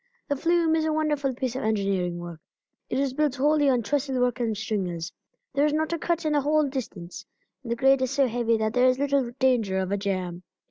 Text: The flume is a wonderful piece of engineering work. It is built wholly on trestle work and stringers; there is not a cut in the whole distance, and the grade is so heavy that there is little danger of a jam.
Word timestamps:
The 0.29 0.35
flume 0.35 0.75
is 0.75 0.83
a 0.83 0.91
wonderful 0.91 1.35
piece 1.35 1.55
of 1.55 1.61
engineering 1.61 2.17
work. 2.17 2.39
It 2.89 2.97
is 2.97 3.13
built 3.13 3.35
wholly 3.35 3.69
on 3.69 3.83
trestle 3.83 4.19
work 4.19 4.39
and 4.39 4.57
stringers; 4.57 5.13
there 5.53 5.63
is 5.67 5.73
not 5.73 5.93
a 5.93 5.99
cut 5.99 6.25
in 6.25 6.33
the 6.33 6.41
whole 6.41 6.67
distance, 6.67 7.23
and 7.61 7.71
the 7.71 7.75
grade 7.75 8.01
is 8.01 8.09
so 8.09 8.25
heavy 8.25 8.57
that 8.57 8.73
there 8.73 8.87
is 8.87 8.97
little 8.97 9.29
danger 9.37 9.77
of 9.77 9.91
a 9.91 9.97
jam. 9.97 10.41